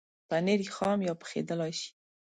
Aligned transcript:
پنېر 0.27 0.61
خام 0.75 0.99
یا 1.07 1.13
پخېدلای 1.21 1.71
شي. 1.79 1.89